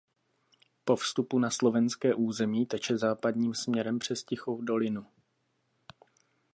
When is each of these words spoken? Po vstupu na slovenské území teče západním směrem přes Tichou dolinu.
Po 0.85 0.95
vstupu 0.95 1.39
na 1.39 1.49
slovenské 1.49 2.15
území 2.15 2.65
teče 2.65 2.97
západním 2.97 3.53
směrem 3.53 3.99
přes 3.99 4.23
Tichou 4.23 4.61
dolinu. 4.61 5.05